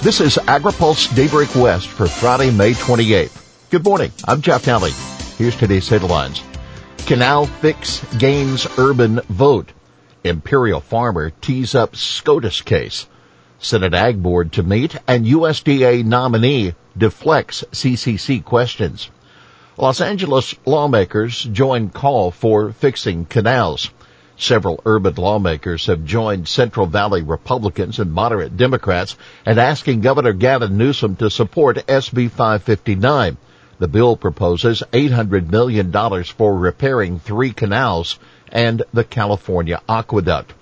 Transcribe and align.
This 0.00 0.20
is 0.20 0.36
AgriPulse 0.36 1.12
Daybreak 1.16 1.56
West 1.56 1.88
for 1.88 2.06
Friday, 2.06 2.52
May 2.52 2.70
28th. 2.70 3.68
Good 3.68 3.84
morning. 3.84 4.12
I'm 4.24 4.42
Jeff 4.42 4.64
Nalley. 4.64 4.92
Here's 5.36 5.56
today's 5.56 5.88
headlines. 5.88 6.40
Canal 6.98 7.46
fix 7.46 8.04
gains 8.16 8.68
urban 8.78 9.20
vote. 9.28 9.72
Imperial 10.22 10.80
farmer 10.80 11.30
tees 11.30 11.74
up 11.74 11.96
SCOTUS 11.96 12.62
case. 12.62 13.08
Senate 13.58 13.92
Ag 13.92 14.22
Board 14.22 14.52
to 14.52 14.62
meet 14.62 14.94
and 15.08 15.26
USDA 15.26 16.04
nominee 16.04 16.76
deflects 16.96 17.64
CCC 17.72 18.44
questions. 18.44 19.10
Los 19.76 20.00
Angeles 20.00 20.54
lawmakers 20.64 21.42
join 21.42 21.90
call 21.90 22.30
for 22.30 22.70
fixing 22.70 23.24
canals. 23.24 23.90
Several 24.40 24.80
urban 24.86 25.16
lawmakers 25.16 25.86
have 25.86 26.04
joined 26.04 26.46
Central 26.46 26.86
Valley 26.86 27.22
Republicans 27.22 27.98
and 27.98 28.12
moderate 28.12 28.56
Democrats 28.56 29.16
in 29.44 29.58
asking 29.58 30.00
Governor 30.00 30.32
Gavin 30.32 30.78
Newsom 30.78 31.16
to 31.16 31.28
support 31.28 31.84
SB 31.88 32.30
559. 32.30 33.36
The 33.80 33.88
bill 33.88 34.16
proposes 34.16 34.84
$800 34.92 35.50
million 35.50 35.92
for 36.22 36.56
repairing 36.56 37.18
three 37.18 37.50
canals 37.50 38.20
and 38.48 38.84
the 38.94 39.02
California 39.02 39.82
aqueduct. 39.88 40.54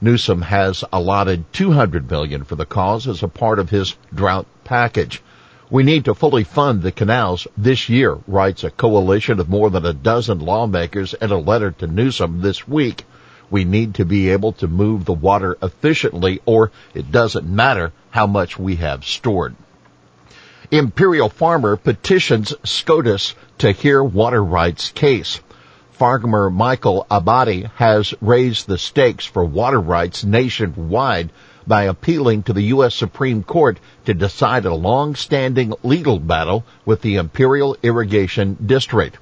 Newsom 0.00 0.42
has 0.42 0.84
allotted 0.92 1.52
200 1.52 2.08
million 2.08 2.44
for 2.44 2.54
the 2.54 2.64
cause 2.64 3.08
as 3.08 3.24
a 3.24 3.28
part 3.28 3.58
of 3.58 3.70
his 3.70 3.96
drought 4.14 4.46
package. 4.62 5.20
We 5.68 5.82
need 5.82 6.04
to 6.04 6.14
fully 6.14 6.44
fund 6.44 6.82
the 6.82 6.92
canals 6.92 7.48
this 7.56 7.88
year, 7.88 8.18
writes 8.28 8.62
a 8.62 8.70
coalition 8.70 9.40
of 9.40 9.48
more 9.48 9.68
than 9.68 9.84
a 9.84 9.92
dozen 9.92 10.38
lawmakers 10.38 11.12
in 11.14 11.32
a 11.32 11.38
letter 11.38 11.72
to 11.72 11.88
Newsom 11.88 12.40
this 12.40 12.68
week. 12.68 13.04
We 13.50 13.64
need 13.64 13.94
to 13.96 14.04
be 14.04 14.30
able 14.30 14.52
to 14.52 14.68
move 14.68 15.04
the 15.04 15.12
water 15.12 15.58
efficiently 15.60 16.40
or 16.46 16.70
it 16.94 17.10
doesn't 17.10 17.48
matter 17.48 17.92
how 18.10 18.28
much 18.28 18.56
we 18.56 18.76
have 18.76 19.04
stored. 19.04 19.56
Imperial 20.70 21.28
Farmer 21.28 21.76
petitions 21.76 22.54
SCOTUS 22.62 23.34
to 23.58 23.72
hear 23.72 24.04
water 24.04 24.44
rights 24.44 24.90
case. 24.90 25.40
Farmer 25.90 26.48
Michael 26.48 27.06
Abatti 27.10 27.68
has 27.74 28.14
raised 28.20 28.68
the 28.68 28.78
stakes 28.78 29.26
for 29.26 29.44
water 29.44 29.80
rights 29.80 30.22
nationwide 30.22 31.30
by 31.66 31.84
appealing 31.84 32.44
to 32.44 32.52
the 32.52 32.62
U.S. 32.62 32.94
Supreme 32.94 33.42
Court 33.42 33.78
to 34.04 34.14
decide 34.14 34.64
a 34.64 34.74
long-standing 34.74 35.74
legal 35.82 36.18
battle 36.18 36.64
with 36.84 37.02
the 37.02 37.16
Imperial 37.16 37.76
Irrigation 37.82 38.56
District. 38.64 39.18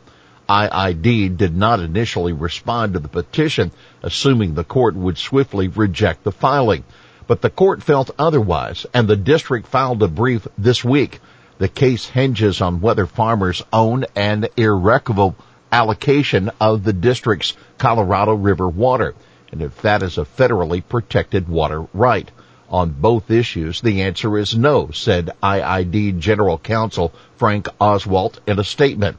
IID 0.48 1.38
did 1.38 1.56
not 1.56 1.80
initially 1.80 2.34
respond 2.34 2.92
to 2.92 2.98
the 2.98 3.08
petition, 3.08 3.70
assuming 4.02 4.54
the 4.54 4.64
court 4.64 4.94
would 4.94 5.16
swiftly 5.16 5.68
reject 5.68 6.22
the 6.22 6.32
filing. 6.32 6.84
But 7.26 7.40
the 7.40 7.48
court 7.48 7.82
felt 7.82 8.10
otherwise, 8.18 8.84
and 8.92 9.08
the 9.08 9.16
district 9.16 9.66
filed 9.66 10.02
a 10.02 10.08
brief 10.08 10.46
this 10.58 10.84
week. 10.84 11.20
The 11.56 11.68
case 11.68 12.04
hinges 12.04 12.60
on 12.60 12.82
whether 12.82 13.06
farmers 13.06 13.62
own 13.72 14.04
an 14.14 14.48
irrevocable 14.56 15.34
allocation 15.72 16.50
of 16.60 16.84
the 16.84 16.92
district's 16.92 17.56
Colorado 17.78 18.34
River 18.34 18.68
water, 18.68 19.14
and 19.55 19.62
if 19.62 19.83
that 19.83 20.02
is 20.02 20.19
a 20.19 20.24
federally 20.24 20.83
protected 20.84 21.48
water 21.48 21.86
right. 21.94 22.28
On 22.69 22.91
both 22.91 23.30
issues, 23.30 23.80
the 23.80 24.02
answer 24.02 24.36
is 24.36 24.56
no, 24.56 24.91
said 24.91 25.30
IID 25.41 26.19
General 26.19 26.58
Counsel 26.58 27.12
Frank 27.36 27.69
Oswalt 27.80 28.41
in 28.48 28.58
a 28.58 28.64
statement. 28.64 29.16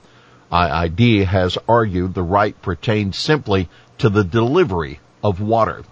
IID 0.52 1.24
has 1.24 1.58
argued 1.70 2.14
the 2.14 2.22
right 2.22 2.62
pertains 2.62 3.18
simply 3.18 3.70
to 3.98 4.10
the 4.10 4.26
delivery 4.26 5.00
of 5.24 5.40
water. 5.40 5.84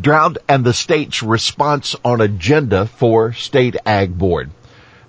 Drought 0.00 0.38
and 0.48 0.64
the 0.64 0.74
state's 0.74 1.22
response 1.22 1.94
on 2.04 2.20
agenda 2.20 2.86
for 2.86 3.32
State 3.32 3.76
Ag 3.86 4.18
Board. 4.18 4.50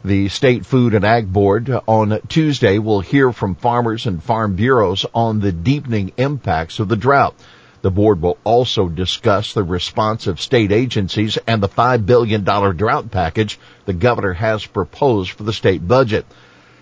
The 0.05 0.29
State 0.29 0.67
Food 0.67 0.93
and 0.93 1.03
Ag 1.03 1.33
Board 1.33 1.71
on 1.87 2.19
Tuesday 2.27 2.77
will 2.77 3.01
hear 3.01 3.31
from 3.31 3.55
farmers 3.55 4.05
and 4.05 4.21
farm 4.21 4.53
bureaus 4.53 5.07
on 5.11 5.39
the 5.39 5.51
deepening 5.51 6.11
impacts 6.17 6.77
of 6.77 6.87
the 6.87 6.95
drought. 6.95 7.33
The 7.81 7.91
board 7.91 8.21
will 8.21 8.37
also 8.43 8.89
discuss 8.89 9.53
the 9.53 9.63
response 9.63 10.27
of 10.27 10.39
state 10.39 10.71
agencies 10.71 11.37
and 11.47 11.63
the 11.63 11.69
$5 11.69 12.05
billion 12.05 12.43
drought 12.43 13.09
package 13.09 13.59
the 13.85 13.93
governor 13.93 14.33
has 14.33 14.65
proposed 14.65 15.31
for 15.31 15.43
the 15.43 15.53
state 15.53 15.87
budget. 15.87 16.25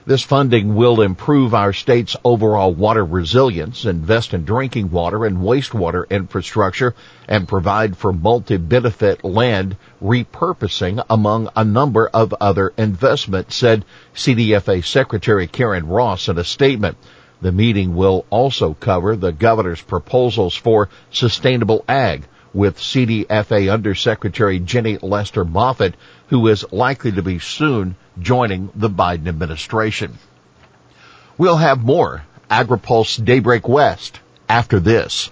This 0.05 0.23
funding 0.23 0.75
will 0.75 1.01
improve 1.01 1.53
our 1.53 1.71
state's 1.71 2.17
overall 2.23 2.73
water 2.73 3.05
resilience, 3.05 3.85
invest 3.85 4.33
in 4.33 4.43
drinking 4.43 4.89
water 4.89 5.23
and 5.23 5.37
wastewater 5.37 6.09
infrastructure, 6.09 6.95
and 7.27 7.47
provide 7.47 7.95
for 7.95 8.11
multi-benefit 8.11 9.23
land 9.23 9.77
repurposing 10.01 11.05
among 11.09 11.49
a 11.55 11.63
number 11.63 12.07
of 12.07 12.33
other 12.41 12.73
investments, 12.75 13.55
said 13.55 13.85
CDFA 14.15 14.83
Secretary 14.83 15.45
Karen 15.45 15.87
Ross 15.87 16.27
in 16.27 16.39
a 16.39 16.43
statement. 16.43 16.97
The 17.41 17.51
meeting 17.51 17.95
will 17.95 18.25
also 18.29 18.73
cover 18.73 19.15
the 19.15 19.31
governor's 19.31 19.81
proposals 19.81 20.55
for 20.55 20.89
sustainable 21.11 21.85
ag, 21.87 22.23
with 22.53 22.77
CDFA 22.77 23.71
Undersecretary 23.71 24.59
Jenny 24.59 24.97
Lester 25.01 25.45
Moffitt, 25.45 25.95
who 26.27 26.47
is 26.47 26.71
likely 26.71 27.11
to 27.13 27.21
be 27.21 27.39
soon 27.39 27.95
joining 28.19 28.71
the 28.75 28.89
Biden 28.89 29.27
administration. 29.27 30.17
We'll 31.37 31.57
have 31.57 31.83
more 31.83 32.23
AgriPulse 32.49 33.23
Daybreak 33.23 33.67
West 33.67 34.19
after 34.49 34.79
this. 34.79 35.29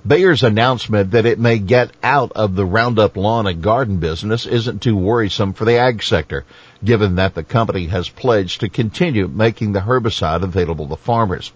Bayer's 0.07 0.41
announcement 0.41 1.11
that 1.11 1.27
it 1.27 1.37
may 1.37 1.59
get 1.59 1.91
out 2.01 2.31
of 2.31 2.55
the 2.55 2.65
Roundup 2.65 3.15
lawn 3.15 3.45
and 3.45 3.61
garden 3.61 3.97
business 3.97 4.47
isn't 4.47 4.81
too 4.81 4.97
worrisome 4.97 5.53
for 5.53 5.65
the 5.65 5.77
ag 5.77 6.01
sector, 6.01 6.45
given 6.83 7.17
that 7.17 7.35
the 7.35 7.43
company 7.43 7.85
has 7.85 8.09
pledged 8.09 8.61
to 8.61 8.69
continue 8.69 9.27
making 9.27 9.73
the 9.73 9.81
herbicide 9.81 10.41
available 10.41 10.87
to 10.87 10.95
farmers. 10.95 11.51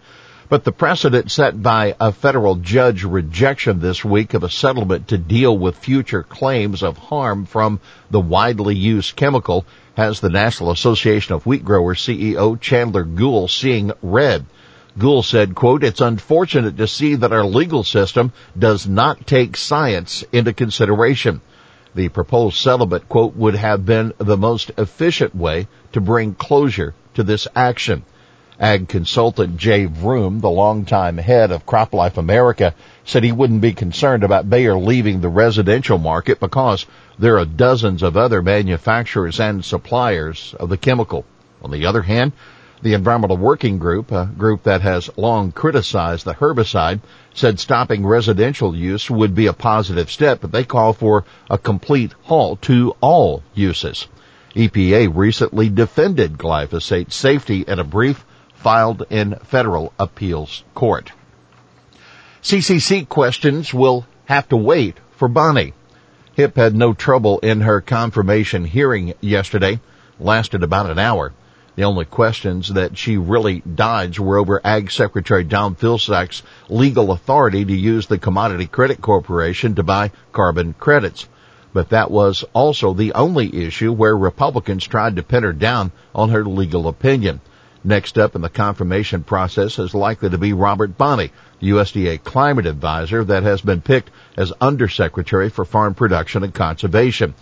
But 0.49 0.65
the 0.65 0.71
precedent 0.71 1.31
set 1.31 1.63
by 1.63 1.95
a 1.99 2.11
federal 2.11 2.57
judge 2.57 3.03
rejection 3.03 3.79
this 3.79 4.05
week 4.05 4.35
of 4.35 4.43
a 4.43 4.49
settlement 4.51 5.07
to 5.07 5.17
deal 5.17 5.57
with 5.57 5.77
future 5.77 6.21
claims 6.21 6.83
of 6.83 6.99
harm 6.99 7.47
from 7.47 7.79
the 8.11 8.21
widely 8.21 8.75
used 8.75 9.15
chemical 9.15 9.65
has 9.97 10.19
the 10.19 10.29
National 10.29 10.69
Association 10.69 11.33
of 11.33 11.47
Wheat 11.47 11.65
Growers 11.65 12.01
CEO 12.01 12.61
Chandler 12.61 13.03
Goule 13.03 13.47
seeing 13.47 13.91
red. 14.03 14.45
Goule 14.97 15.23
said, 15.23 15.55
quote, 15.55 15.83
it's 15.83 16.01
unfortunate 16.01 16.77
to 16.77 16.87
see 16.87 17.15
that 17.15 17.31
our 17.31 17.45
legal 17.45 17.83
system 17.83 18.31
does 18.57 18.87
not 18.87 19.25
take 19.25 19.57
science 19.57 20.23
into 20.31 20.53
consideration. 20.53 21.41
The 21.95 22.09
proposed 22.09 22.57
settlement, 22.57 23.09
quote, 23.09 23.35
would 23.35 23.55
have 23.55 23.85
been 23.85 24.13
the 24.17 24.37
most 24.37 24.71
efficient 24.77 25.35
way 25.35 25.67
to 25.93 26.01
bring 26.01 26.35
closure 26.35 26.93
to 27.15 27.23
this 27.23 27.47
action. 27.55 28.03
Ag 28.59 28.87
consultant 28.87 29.57
Jay 29.57 29.85
Vroom, 29.85 30.39
the 30.39 30.49
longtime 30.49 31.17
head 31.17 31.51
of 31.51 31.65
CropLife 31.65 32.17
America, 32.17 32.75
said 33.03 33.23
he 33.23 33.31
wouldn't 33.31 33.61
be 33.61 33.73
concerned 33.73 34.23
about 34.23 34.49
Bayer 34.49 34.77
leaving 34.77 35.21
the 35.21 35.29
residential 35.29 35.97
market 35.97 36.39
because 36.39 36.85
there 37.17 37.39
are 37.39 37.45
dozens 37.45 38.03
of 38.03 38.15
other 38.15 38.43
manufacturers 38.43 39.39
and 39.39 39.65
suppliers 39.65 40.53
of 40.59 40.69
the 40.69 40.77
chemical. 40.77 41.25
On 41.63 41.71
the 41.71 41.87
other 41.87 42.03
hand, 42.03 42.31
The 42.83 42.95
Environmental 42.95 43.37
Working 43.37 43.77
Group, 43.77 44.11
a 44.11 44.25
group 44.37 44.63
that 44.63 44.81
has 44.81 45.09
long 45.15 45.53
criticized 45.53 46.25
the 46.25 46.33
herbicide, 46.33 46.99
said 47.33 47.57
stopping 47.57 48.05
residential 48.05 48.75
use 48.75 49.09
would 49.09 49.33
be 49.33 49.47
a 49.47 49.53
positive 49.53 50.11
step, 50.11 50.41
but 50.41 50.51
they 50.51 50.65
call 50.65 50.91
for 50.91 51.23
a 51.49 51.57
complete 51.57 52.13
halt 52.23 52.61
to 52.63 52.93
all 52.99 53.41
uses. 53.53 54.07
EPA 54.53 55.09
recently 55.15 55.69
defended 55.69 56.37
glyphosate 56.37 57.13
safety 57.13 57.63
in 57.65 57.79
a 57.79 57.85
brief 57.85 58.25
filed 58.53 59.05
in 59.09 59.35
federal 59.45 59.93
appeals 59.97 60.65
court. 60.75 61.13
CCC 62.41 63.07
questions 63.07 63.73
will 63.73 64.05
have 64.25 64.49
to 64.49 64.57
wait 64.57 64.97
for 65.11 65.29
Bonnie. 65.29 65.73
Hipp 66.37 66.57
had 66.57 66.75
no 66.75 66.93
trouble 66.93 67.39
in 67.39 67.61
her 67.61 67.79
confirmation 67.79 68.65
hearing 68.65 69.13
yesterday, 69.21 69.79
lasted 70.19 70.63
about 70.63 70.89
an 70.89 70.99
hour. 70.99 71.31
The 71.75 71.85
only 71.85 72.05
questions 72.05 72.71
that 72.73 72.99
she 72.99 73.17
really 73.17 73.61
dodged 73.61 74.19
were 74.19 74.37
over 74.37 74.61
Ag 74.63 74.91
Secretary 74.91 75.43
Tom 75.43 75.75
Vilsack's 75.75 76.43
legal 76.69 77.11
authority 77.11 77.65
to 77.65 77.73
use 77.73 78.05
the 78.05 78.19
Commodity 78.19 78.67
Credit 78.67 79.01
Corporation 79.01 79.73
to 79.75 79.81
buy 79.81 80.11
carbon 80.31 80.73
credits. 80.73 81.27
But 81.73 81.89
that 81.89 82.11
was 82.11 82.45
also 82.53 82.93
the 82.93 83.13
only 83.13 83.65
issue 83.65 83.91
where 83.91 84.15
Republicans 84.15 84.85
tried 84.85 85.15
to 85.15 85.23
pin 85.23 85.41
her 85.41 85.51
down 85.51 85.91
on 86.13 86.29
her 86.29 86.45
legal 86.45 86.87
opinion. 86.87 87.41
Next 87.83 88.19
up 88.19 88.35
in 88.35 88.41
the 88.41 88.49
confirmation 88.49 89.23
process 89.23 89.79
is 89.79 89.95
likely 89.95 90.29
to 90.29 90.37
be 90.37 90.53
Robert 90.53 90.95
Bonnie, 90.95 91.31
USDA 91.59 92.23
climate 92.23 92.67
advisor 92.67 93.23
that 93.23 93.41
has 93.41 93.61
been 93.61 93.81
picked 93.81 94.11
as 94.37 94.53
Undersecretary 94.61 95.49
for 95.49 95.65
Farm 95.65 95.95
Production 95.95 96.43
and 96.43 96.53
Conservation 96.53 97.33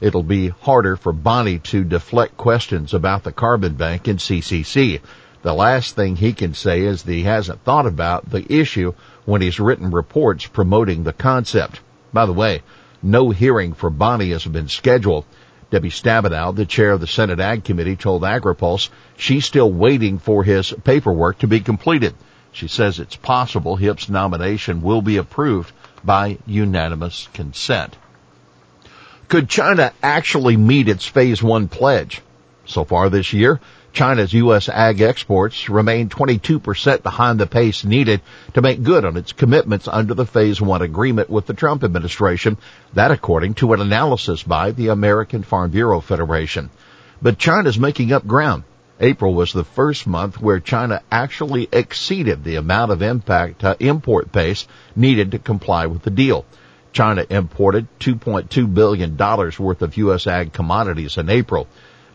it'll 0.00 0.22
be 0.22 0.48
harder 0.48 0.96
for 0.96 1.12
Bonnie 1.12 1.58
to 1.58 1.84
deflect 1.84 2.36
questions 2.36 2.94
about 2.94 3.24
the 3.24 3.32
carbon 3.32 3.74
bank 3.74 4.08
in 4.08 4.16
CCC. 4.16 5.00
The 5.42 5.52
last 5.52 5.94
thing 5.94 6.16
he 6.16 6.32
can 6.32 6.54
say 6.54 6.82
is 6.82 7.02
that 7.02 7.12
he 7.12 7.22
hasn't 7.22 7.64
thought 7.64 7.86
about 7.86 8.30
the 8.30 8.44
issue 8.52 8.94
when 9.24 9.42
he's 9.42 9.60
written 9.60 9.90
reports 9.90 10.46
promoting 10.46 11.04
the 11.04 11.12
concept. 11.12 11.80
By 12.12 12.26
the 12.26 12.32
way, 12.32 12.62
no 13.02 13.30
hearing 13.30 13.74
for 13.74 13.90
Bonnie 13.90 14.30
has 14.30 14.44
been 14.46 14.68
scheduled. 14.68 15.24
Debbie 15.70 15.90
Stabenow, 15.90 16.54
the 16.54 16.66
chair 16.66 16.92
of 16.92 17.00
the 17.00 17.06
Senate 17.06 17.40
Ag 17.40 17.64
Committee, 17.64 17.96
told 17.96 18.22
AgriPulse 18.22 18.88
she's 19.16 19.44
still 19.44 19.70
waiting 19.72 20.18
for 20.18 20.44
his 20.44 20.72
paperwork 20.84 21.38
to 21.38 21.46
be 21.46 21.60
completed. 21.60 22.14
She 22.52 22.68
says 22.68 23.00
it's 23.00 23.16
possible 23.16 23.76
Hipp's 23.76 24.08
nomination 24.08 24.80
will 24.80 25.02
be 25.02 25.16
approved 25.16 25.72
by 26.04 26.38
unanimous 26.46 27.28
consent. 27.32 27.96
Could 29.28 29.48
China 29.48 29.92
actually 30.02 30.56
meet 30.56 30.88
its 30.88 31.06
phase 31.06 31.42
one 31.42 31.68
pledge? 31.68 32.20
So 32.66 32.84
far 32.84 33.10
this 33.10 33.32
year, 33.32 33.60
China's 33.92 34.32
U.S. 34.32 34.68
ag 34.68 35.00
exports 35.00 35.68
remain 35.68 36.08
22% 36.08 37.02
behind 37.02 37.38
the 37.38 37.46
pace 37.46 37.84
needed 37.84 38.22
to 38.54 38.60
make 38.60 38.82
good 38.82 39.04
on 39.04 39.16
its 39.16 39.32
commitments 39.32 39.86
under 39.86 40.14
the 40.14 40.26
phase 40.26 40.60
one 40.60 40.82
agreement 40.82 41.30
with 41.30 41.46
the 41.46 41.54
Trump 41.54 41.84
administration. 41.84 42.58
That 42.94 43.12
according 43.12 43.54
to 43.54 43.72
an 43.72 43.80
analysis 43.80 44.42
by 44.42 44.72
the 44.72 44.88
American 44.88 45.44
Farm 45.44 45.70
Bureau 45.70 46.00
Federation. 46.00 46.70
But 47.22 47.38
China's 47.38 47.78
making 47.78 48.12
up 48.12 48.26
ground. 48.26 48.64
April 48.98 49.32
was 49.32 49.52
the 49.52 49.64
first 49.64 50.06
month 50.06 50.40
where 50.40 50.60
China 50.60 51.00
actually 51.10 51.68
exceeded 51.72 52.42
the 52.42 52.56
amount 52.56 52.90
of 52.90 53.02
impact 53.02 53.62
uh, 53.62 53.76
import 53.78 54.32
pace 54.32 54.66
needed 54.96 55.32
to 55.32 55.38
comply 55.38 55.86
with 55.86 56.02
the 56.02 56.10
deal. 56.10 56.44
China 56.94 57.26
imported 57.28 57.88
$2.2 57.98 58.72
billion 58.72 59.16
worth 59.16 59.82
of 59.82 59.96
U.S. 59.96 60.28
ag 60.28 60.52
commodities 60.52 61.18
in 61.18 61.28
April. 61.28 61.66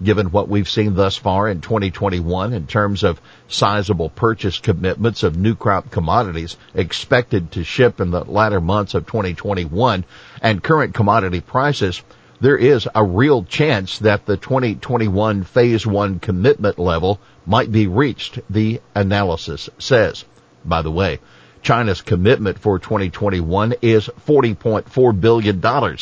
Given 0.01 0.31
what 0.31 0.47
we've 0.47 0.69
seen 0.69 0.95
thus 0.95 1.17
far 1.17 1.49
in 1.49 1.59
2021 1.59 2.53
in 2.53 2.65
terms 2.65 3.03
of 3.03 3.19
sizable 3.49 4.09
purchase 4.09 4.57
commitments 4.57 5.23
of 5.23 5.35
new 5.35 5.53
crop 5.53 5.91
commodities 5.91 6.55
expected 6.73 7.51
to 7.51 7.65
ship 7.65 7.99
in 7.99 8.11
the 8.11 8.23
latter 8.23 8.61
months 8.61 8.93
of 8.93 9.05
2021 9.05 10.05
and 10.41 10.63
current 10.63 10.93
commodity 10.93 11.41
prices, 11.41 12.01
there 12.39 12.55
is 12.55 12.87
a 12.95 13.03
real 13.03 13.43
chance 13.43 13.99
that 13.99 14.25
the 14.25 14.37
2021 14.37 15.43
phase 15.43 15.85
one 15.85 16.19
commitment 16.19 16.79
level 16.79 17.19
might 17.45 17.69
be 17.69 17.87
reached, 17.87 18.39
the 18.49 18.79
analysis 18.95 19.69
says. 19.77 20.23
By 20.63 20.81
the 20.81 20.91
way, 20.91 21.19
China's 21.61 22.01
commitment 22.01 22.59
for 22.59 22.79
2021 22.79 23.75
is 23.81 24.09
$40.4 24.27 25.21
billion. 25.21 25.97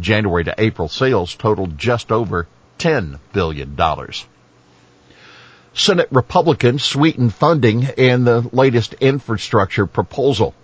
January 0.00 0.44
to 0.44 0.54
April 0.58 0.88
sales 0.88 1.34
totaled 1.34 1.78
just 1.78 2.10
over 2.10 2.46
$10 2.78 3.18
billion. 3.32 3.78
Senate 5.72 6.08
Republicans 6.10 6.84
sweetened 6.84 7.34
funding 7.34 7.82
in 7.96 8.24
the 8.24 8.48
latest 8.52 8.94
infrastructure 8.94 9.86
proposal. 9.86 10.54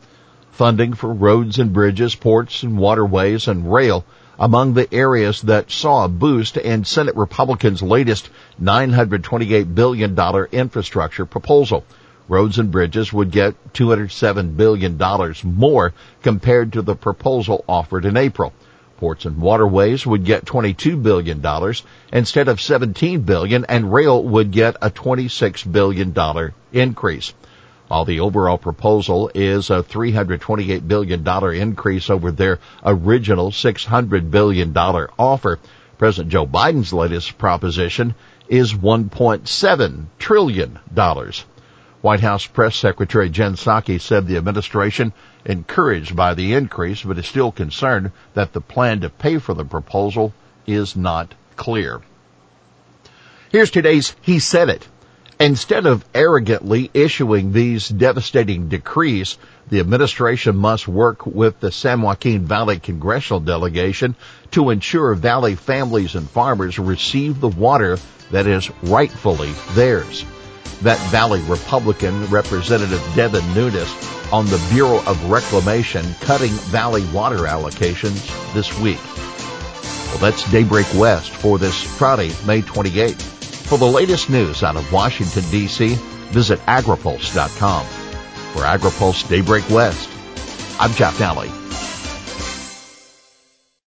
Funding 0.53 0.95
for 0.95 1.13
roads 1.13 1.59
and 1.59 1.73
bridges, 1.73 2.15
ports 2.15 2.63
and 2.63 2.79
waterways 2.79 3.49
and 3.49 3.73
rail 3.73 4.05
among 4.39 4.75
the 4.75 4.93
areas 4.93 5.43
that 5.43 5.71
saw 5.71 6.05
a 6.05 6.09
boost 6.09 6.57
in 6.57 6.85
Senate 6.85 7.15
Republicans' 7.17 7.83
latest 7.83 8.31
$928 8.61 9.75
billion 9.75 10.19
infrastructure 10.53 11.27
proposal. 11.27 11.85
Roads 12.31 12.61
and 12.61 12.71
Bridges 12.71 13.13
would 13.13 13.33
get 13.33 13.73
$207 13.73 14.57
billion 14.57 14.97
more 15.43 15.93
compared 16.23 16.73
to 16.75 16.83
the 16.83 16.95
proposal 16.95 17.65
offered 17.69 18.05
in 18.05 18.17
April. 18.17 18.53
Ports 18.99 19.25
and 19.25 19.39
Waterways 19.39 20.07
would 20.07 20.25
get 20.25 20.45
$22 20.45 21.03
billion 21.03 21.45
instead 22.13 22.47
of 22.47 22.61
17 22.61 23.23
billion 23.23 23.65
and 23.65 23.93
rail 23.93 24.23
would 24.23 24.53
get 24.53 24.77
a 24.81 24.91
$26 24.91 25.73
billion 25.73 26.15
increase. 26.73 27.35
While 27.89 28.05
the 28.05 28.21
overall 28.21 28.59
proposal 28.59 29.33
is 29.35 29.71
a 29.71 29.83
$328 29.83 30.87
billion 30.87 31.27
increase 31.61 32.11
over 32.11 32.31
their 32.31 32.61
original 32.85 33.51
$600 33.51 34.31
billion 34.31 34.77
offer, 34.77 35.59
President 35.99 36.31
Joe 36.31 36.47
Biden's 36.47 36.93
latest 36.93 37.37
proposition 37.39 38.15
is 38.49 38.73
$1.7 38.73 40.05
trillion. 40.21 40.79
White 42.03 42.21
House 42.21 42.47
Press 42.47 42.77
Secretary 42.77 43.29
Jen 43.29 43.57
Psaki 43.57 44.01
said 44.01 44.27
the 44.27 44.39
administration 44.39 45.13
encouraged 45.45 46.17
by 46.17 46.33
the 46.33 46.55
increase, 46.55 47.03
but 47.03 47.19
is 47.19 47.27
still 47.27 47.53
concerned 47.53 48.13
that 48.33 48.55
the 48.55 48.61
plan 48.63 49.01
to 49.01 49.11
pay 49.11 49.37
for 49.37 49.53
the 49.53 49.67
proposal 49.67 50.33
is 50.67 50.97
not 50.97 51.35
clear. 51.57 52.01
Here's 53.51 53.71
today's 53.71 54.15
He 54.23 54.39
Said 54.39 54.71
It. 54.71 54.89
Instead 55.39 55.85
of 55.85 56.05
arrogantly 56.15 56.91
issuing 56.95 57.53
these 57.53 57.89
devastating 57.89 58.69
decrees, 58.69 59.37
the 59.69 59.81
administration 59.81 60.57
must 60.57 60.89
work 60.89 61.27
with 61.27 61.61
the 61.61 61.73
San 61.73 62.01
Joaquin 62.01 62.47
Valley 62.47 62.79
congressional 62.79 63.41
delegation 63.41 64.17
to 64.53 64.71
ensure 64.71 65.15
Valley 65.15 65.55
families 65.55 66.15
and 66.15 66.29
farmers 66.29 66.79
receive 66.79 67.41
the 67.41 67.49
water 67.49 67.99
that 68.31 68.47
is 68.47 68.71
rightfully 68.83 69.53
theirs 69.73 70.25
that 70.83 70.99
Valley 71.11 71.41
Republican 71.43 72.27
Representative 72.27 73.03
Devin 73.15 73.55
Nunes 73.55 73.95
on 74.33 74.47
the 74.47 74.65
Bureau 74.73 75.03
of 75.05 75.31
Reclamation 75.31 76.05
cutting 76.21 76.53
Valley 76.71 77.05
water 77.07 77.39
allocations 77.39 78.27
this 78.55 78.77
week. 78.79 79.01
Well, 80.09 80.19
that's 80.19 80.51
Daybreak 80.51 80.87
West 80.95 81.31
for 81.31 81.59
this 81.59 81.83
Friday, 81.83 82.33
May 82.47 82.63
28th. 82.63 83.21
For 83.71 83.79
the 83.79 83.87
latest 83.87 84.31
news 84.31 84.63
out 84.63 84.77
of 84.77 84.93
Washington, 84.93 85.45
D.C., 85.51 85.95
visit 86.31 86.59
agripulse.com. 86.67 87.87
For 87.87 88.63
AgriPulse 88.63 89.29
Daybreak 89.29 89.69
West, 89.71 90.09
I'm 90.81 90.93
Jeff 90.95 91.19
Nalley. 91.19 91.60